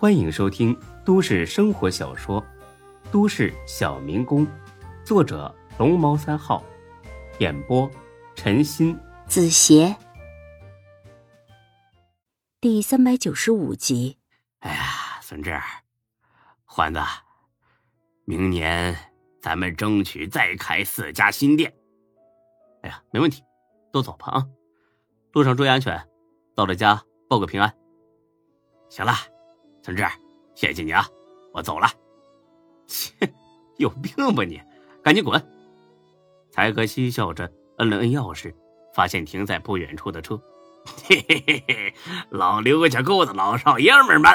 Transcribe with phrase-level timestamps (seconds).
[0.00, 0.74] 欢迎收听
[1.04, 2.40] 都市生活小说
[3.12, 4.46] 《都市小民工》，
[5.04, 6.64] 作者龙猫三号，
[7.38, 7.86] 演播
[8.34, 9.94] 陈鑫、子邪，
[12.62, 14.16] 第三百九十五集。
[14.60, 15.54] 哎呀，孙志，
[16.64, 17.00] 欢子，
[18.24, 18.96] 明年
[19.42, 21.70] 咱们争取再开四家新店。
[22.80, 23.42] 哎呀，没问题，
[23.92, 24.46] 都走吧啊！
[25.34, 26.08] 路上注意安全，
[26.56, 27.70] 到了家报个平安。
[28.88, 29.12] 行了，
[29.82, 30.04] 孙志，
[30.54, 31.06] 谢谢你啊，
[31.52, 31.88] 我走了。
[32.86, 33.12] 切，
[33.78, 34.60] 有病吧你！
[35.02, 35.42] 赶紧滚！
[36.50, 38.54] 才哥嬉笑着摁了摁钥匙，
[38.92, 40.40] 发现停在不远处的车。
[41.08, 41.94] 嘿嘿嘿嘿，
[42.30, 44.30] 老刘家沟的老少爷们们，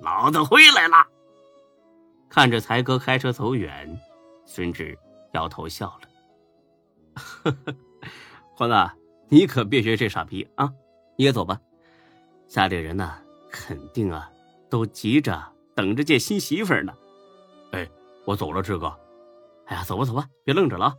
[0.00, 0.96] 老子回来了！
[2.30, 3.98] 看着才哥开车走远，
[4.46, 4.96] 孙志
[5.32, 6.08] 摇头笑了。
[7.14, 7.74] 呵呵，
[8.54, 8.94] 欢子，
[9.28, 10.72] 你可别学这傻逼啊！
[11.16, 11.60] 你也走吧，
[12.46, 13.18] 家里人呢，
[13.50, 14.30] 肯定啊，
[14.70, 16.96] 都急着等着见新媳妇呢。
[17.72, 17.88] 哎，
[18.24, 18.98] 我走了，志哥。
[19.66, 20.96] 哎呀，走吧走吧，别愣着了！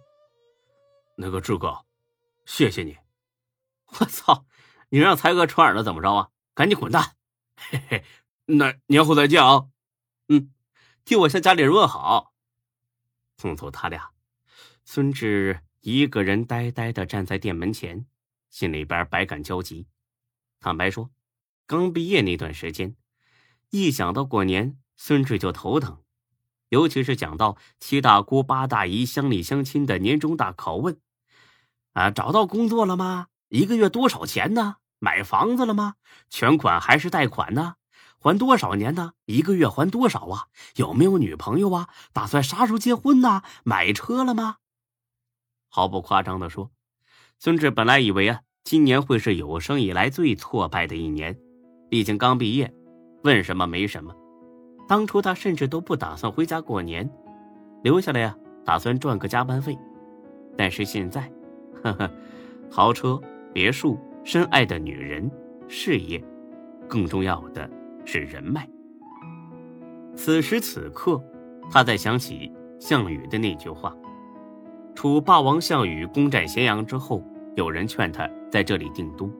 [1.15, 1.85] 那个志哥，
[2.45, 2.97] 谢谢你。
[3.85, 4.45] 我操，
[4.89, 6.29] 你让才哥穿耳了怎么着啊？
[6.53, 7.15] 赶紧滚蛋！
[7.55, 8.05] 嘿嘿，
[8.45, 9.67] 那年后再见啊。
[10.27, 10.53] 嗯，
[11.03, 12.33] 替我向家里人问好。
[13.37, 14.11] 送走他俩，
[14.85, 15.61] 孙志。
[15.81, 18.05] 一个人呆呆的站在店门前，
[18.49, 19.87] 心里边百感交集。
[20.59, 21.09] 坦白说，
[21.65, 22.97] 刚毕业那段时间，
[23.71, 25.99] 一想到过年，孙志就头疼。
[26.69, 30.99] 尤其是讲到七大姑八大姨乡里乡亲的年终大拷问
[31.93, 33.27] ：“啊，找到工作了吗？
[33.49, 34.77] 一个月多少钱呢？
[34.99, 35.95] 买房子了吗？
[36.29, 37.75] 全款还是贷款呢？
[38.19, 39.13] 还多少年呢？
[39.25, 40.47] 一个月还多少啊？
[40.75, 41.89] 有没有女朋友啊？
[42.11, 43.43] 打算啥时候结婚呢？
[43.63, 44.57] 买车了吗？”
[45.69, 46.71] 毫不夸张的说，
[47.39, 51.39] 孙志本来以为啊，今年会是有生以来最挫败的一年。
[51.89, 52.71] 毕竟刚毕业，
[53.23, 54.13] 问什么没什么。
[54.87, 57.07] 当初他甚至都不打算回家过年，
[57.83, 59.77] 留下来呀，打算赚个加班费。
[60.57, 61.31] 但是现在，
[61.83, 62.11] 呵呵，
[62.69, 63.21] 豪车、
[63.53, 65.29] 别墅、深爱的女人、
[65.67, 66.23] 事业，
[66.87, 67.69] 更重要的
[68.03, 68.67] 是人脉。
[70.15, 71.21] 此时此刻，
[71.71, 73.95] 他在想起项羽的那句话。
[74.95, 77.23] 楚霸王项羽攻占咸阳之后，
[77.55, 79.31] 有人劝他在这里定都，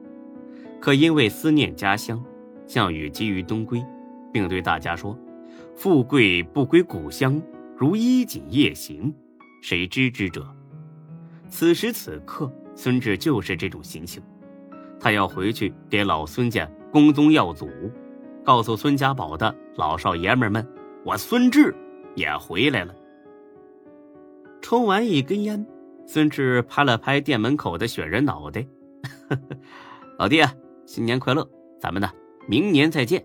[0.80, 2.22] 可因为思念家乡，
[2.70, 3.84] 项羽急于东归，
[4.32, 5.18] 并对大家说
[5.74, 7.42] ：“富贵不归故乡，
[7.76, 9.12] 如衣锦夜行，
[9.60, 10.46] 谁知之者？”
[11.50, 14.22] 此时此刻，孙志就是这种心情，
[15.00, 17.68] 他要回去给老孙家光宗耀祖，
[18.44, 20.64] 告诉孙家堡的老少爷们们
[21.04, 21.74] ：“我孙志
[22.14, 22.94] 也回来了。”
[24.62, 25.66] 抽完一根烟，
[26.06, 28.64] 孙志拍了拍店门口的雪人脑袋
[30.20, 30.54] ：“老弟啊，
[30.86, 31.44] 新年快乐！
[31.80, 32.08] 咱们呢，
[32.46, 33.24] 明年再见。”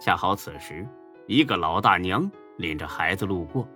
[0.00, 0.86] 恰好此时，
[1.26, 3.68] 一个老大娘领着孩子路过，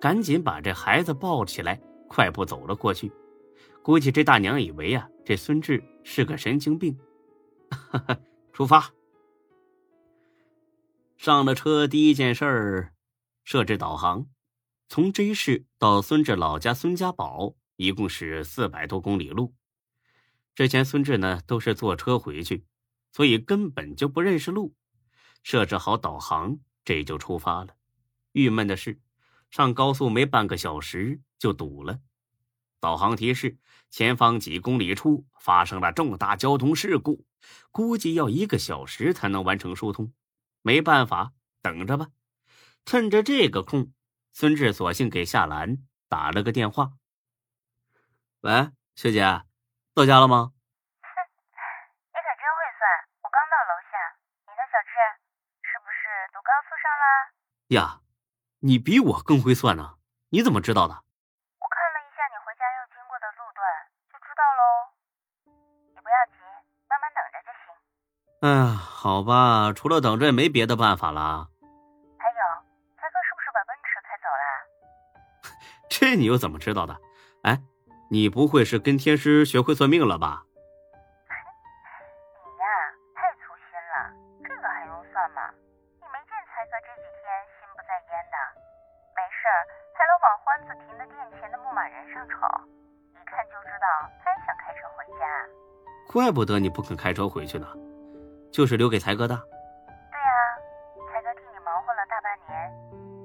[0.00, 3.10] 赶紧把这孩子抱起来，快步走了过去。
[3.82, 6.98] 估计这大娘以为啊，这孙志是个神经病。
[8.52, 8.92] 出发。
[11.16, 12.92] 上了车，第一件事儿，
[13.44, 14.26] 设置导航。
[14.88, 19.54] 从 J 市到孙志老家孙家堡，一共是四百多公里路。
[20.54, 22.64] 之前孙志呢都是坐车回去，
[23.12, 24.74] 所以根本就不认识路。
[25.42, 27.76] 设置好导航，这就出发了。
[28.32, 29.00] 郁闷的是，
[29.50, 32.00] 上高速没半个小时就堵了。
[32.78, 33.58] 导航提示：
[33.90, 37.26] 前方几公里处发生了重大交通事故，
[37.70, 40.12] 估计要一个小时才能完成疏通。
[40.62, 41.32] 没办法，
[41.62, 42.08] 等着吧。
[42.84, 43.92] 趁着这个空。
[44.32, 45.78] 孙志索性给夏兰
[46.08, 46.92] 打了个电话
[48.42, 49.42] ：“喂，学姐，
[49.92, 50.52] 到家了吗？”“，
[53.22, 53.98] 我刚到楼下。
[54.46, 54.94] 你呢，小志？
[55.62, 57.04] 是不是堵高速上了
[57.74, 58.00] ？”“呀，
[58.60, 59.98] 你比我更会算呢！
[60.30, 60.94] 你怎么知道的
[61.62, 63.62] ？”“我看了一下你回家要经过的路段，
[64.10, 64.62] 就知道喽。
[65.94, 66.42] 你不要急，
[66.90, 67.62] 慢慢等着就行。
[68.42, 71.48] ”“哎呀，好吧，除了等着也没别的办法了。
[72.18, 72.42] 还有，
[72.98, 74.42] 才哥是不是把奔驰开走了。
[75.90, 76.98] ”这你又怎么知道的？
[77.44, 77.62] 哎，
[78.10, 80.44] 你不会是跟天师学会算命了吧？
[84.70, 85.50] 还用算吗？
[86.00, 87.26] 你没见才哥这几天
[87.58, 88.36] 心不在焉的？
[89.12, 89.42] 没事
[89.92, 92.34] 还老往欢子停的店前的牧马人上瞅，
[93.12, 93.86] 一看就知道
[94.22, 95.24] 他也想开车回家。
[96.08, 97.66] 怪不得你不肯开车回去呢，
[98.50, 99.36] 就是留给才哥的。
[99.36, 100.32] 对呀，
[101.12, 102.72] 才哥替你忙活了大半年，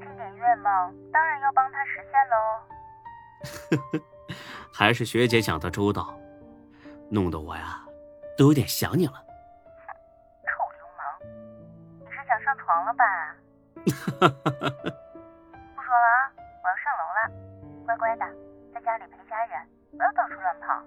[0.01, 2.35] 这点愿望当然要帮他实现喽。
[3.71, 4.03] 呵呵，
[4.73, 6.13] 还是学姐想的周到，
[7.09, 7.85] 弄得我呀
[8.37, 9.23] 都有点想你了。
[12.65, 13.05] 床了吧？
[13.85, 13.91] 不
[15.81, 16.17] 说了啊，
[16.63, 17.19] 我要上楼了，
[17.85, 18.25] 乖乖的
[18.73, 20.81] 在家里陪家人，不要到处乱跑。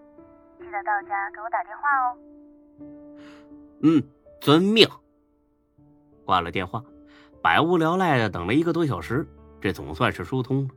[0.58, 2.18] 记得到家给我打电话哦。
[3.82, 4.02] 嗯，
[4.40, 4.88] 遵命。
[6.24, 6.82] 挂了电话，
[7.40, 9.24] 百无聊赖的等了一个多小时，
[9.60, 10.74] 这总算是疏通了。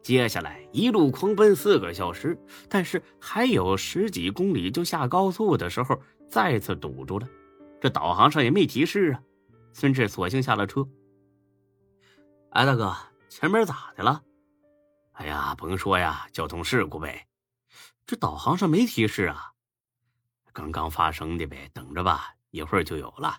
[0.00, 2.38] 接下来一路狂奔四个小时，
[2.70, 6.00] 但是还有十几公里就下高速的时候，
[6.30, 7.28] 再次堵住了。
[7.78, 9.20] 这导航上也没提示啊。
[9.72, 10.86] 孙志索性下了车。
[12.50, 12.96] 哎，大哥，
[13.28, 14.22] 前面咋的了？
[15.12, 17.26] 哎呀，甭说呀，交通事故呗。
[18.06, 19.52] 这导航上没提示啊。
[20.52, 23.38] 刚刚发生的呗，等着吧，一会儿就有了。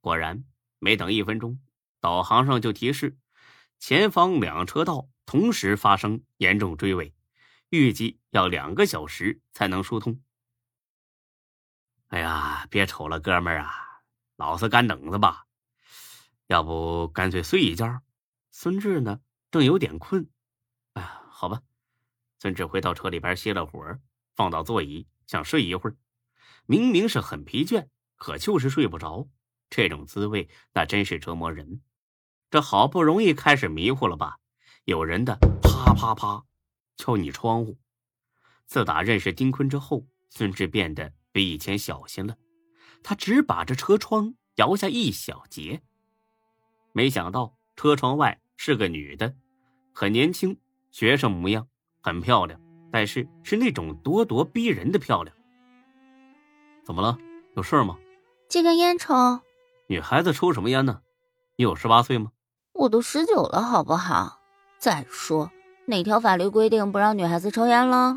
[0.00, 0.44] 果然，
[0.78, 1.60] 没等一分钟，
[2.00, 3.16] 导航上就提示
[3.78, 5.08] 前方两车道。
[5.24, 7.14] 同时发生严重追尾，
[7.70, 10.20] 预计要两个小时才能疏通。
[12.08, 14.02] 哎呀，别瞅了，哥们儿啊，
[14.36, 15.46] 老实干等着吧？
[16.46, 18.02] 要不干脆睡一觉？
[18.50, 20.28] 孙志呢，正有点困。
[20.94, 21.62] 哎呀，好吧。
[22.38, 24.00] 孙志回到车里边歇了会儿，
[24.34, 25.96] 放到座椅想睡一会儿。
[26.66, 29.28] 明明是很疲倦，可就是睡不着。
[29.70, 31.80] 这种滋味那真是折磨人。
[32.50, 34.38] 这好不容易开始迷糊了吧？
[34.84, 36.44] 有人的啪啪啪
[36.96, 37.78] 敲你窗户。
[38.66, 42.36] 自打认识丁坤之后，孙志变得比以前小心了。
[43.02, 45.82] 他只把这车窗摇下一小截。
[46.92, 49.34] 没想到车窗外是个女的，
[49.94, 50.58] 很年轻，
[50.90, 51.66] 学生模样，
[52.02, 52.60] 很漂亮，
[52.90, 55.34] 但是是那种咄咄逼人的漂亮。
[56.84, 57.16] 怎么了？
[57.56, 57.96] 有事吗？
[58.48, 59.40] 借根烟抽。
[59.86, 61.00] 女孩子抽什么烟呢？
[61.56, 62.32] 你有十八岁吗？
[62.74, 64.38] 我都十九了，好不好？
[64.78, 65.50] 再说，
[65.86, 68.16] 哪条法律规定不让女孩子抽烟了？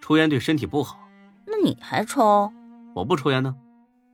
[0.00, 0.98] 抽烟对身体不好。
[1.46, 2.52] 那你还抽？
[2.94, 3.54] 我不抽烟呢。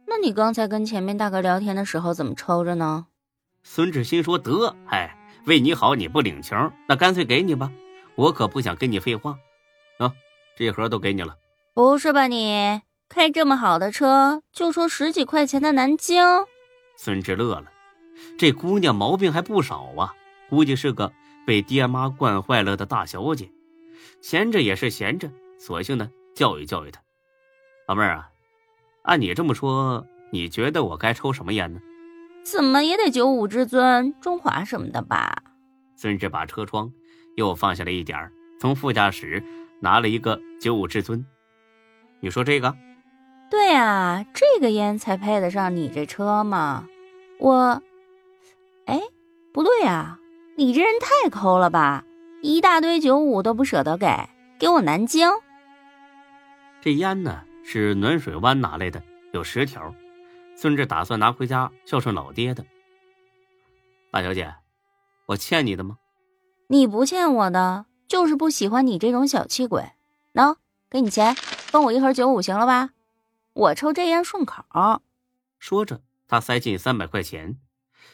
[0.07, 3.07] 那你刚才跟前面大哥聊天的时候怎么抽着呢？
[3.71, 6.57] 孙志新说：“得，哎，为你好你不领情，
[6.89, 7.71] 那干脆给你吧，
[8.15, 9.39] 我可不想跟你废话。
[9.99, 10.11] 啊，
[10.57, 11.37] 这盒都给你了。
[11.75, 12.81] 不是吧你？
[13.11, 16.25] 开这么好的车，就说十几块钱的南京？
[16.97, 17.71] 孙志乐了，
[18.39, 20.15] 这姑娘毛病还不少啊，
[20.49, 21.13] 估计是个。
[21.47, 23.51] 被爹妈惯坏了的大小姐，
[24.23, 27.03] 闲着也是闲着，索性呢教育教育她。
[27.87, 28.31] 老妹儿啊，
[29.03, 31.81] 按你这么说，你觉得我该抽什么烟呢？
[32.51, 35.43] 怎么也得九五至尊、中华什么的吧？
[35.97, 36.91] 孙志把车窗
[37.37, 39.45] 又放下了一点从副驾驶
[39.81, 41.25] 拿了一个九五至尊。
[42.21, 42.75] 你说这个？
[43.51, 46.87] 对啊，这个烟才配得上你这车嘛。
[47.39, 47.83] 我，
[48.87, 49.01] 哎，
[49.53, 50.19] 不对啊。
[50.57, 52.05] 你这人太抠了吧！
[52.43, 54.07] 一大堆九五都不舍得给，
[54.59, 55.31] 给我南京。
[56.81, 59.03] 这烟呢是暖水湾拿来的，
[59.33, 59.95] 有十条。
[60.61, 62.67] 孙志打算拿回家孝顺老爹的。
[64.11, 64.53] 大小姐，
[65.27, 65.99] 我欠你的吗？
[66.67, 69.93] 你不欠我的，就是不喜欢你这种小气鬼。
[70.35, 70.57] 喏，
[70.91, 72.91] 给你钱，分我一盒九五，行了吧？
[73.53, 74.65] 我抽这烟顺口。
[75.61, 77.61] 说着，他塞进三百块钱。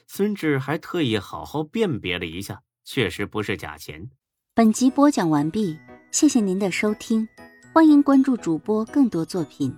[0.06, 4.10] 孙志还特意好好辨别了一下，确实不是假钱。
[4.52, 5.78] 本集播讲完毕，
[6.10, 7.26] 谢谢您的收听，
[7.72, 9.74] 欢迎关注主播更多作品。